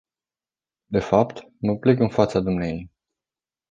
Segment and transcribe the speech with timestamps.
[0.89, 2.91] De fapt, mă plec în fața dumneaei.